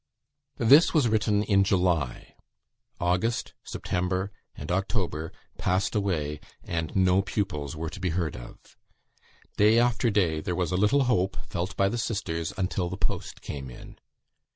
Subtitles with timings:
[0.57, 2.33] This was written in July;
[2.99, 8.57] August, September, and October passed away, and no pupils were to be heard of.
[9.57, 13.41] Day after day, there was a little hope felt by the sisters until the post
[13.43, 13.99] came in.